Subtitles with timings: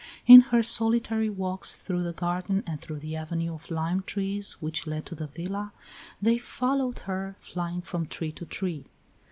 [0.25, 4.87] In her solitary walks through the garden and through the avenue of lime trees which
[4.87, 5.73] led to the villa,
[6.19, 8.85] they followed her, flying from tree to tree.